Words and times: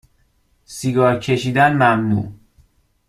سیگار 0.65 1.19
کشیدن 1.19 1.73
ممنوع 1.77 2.31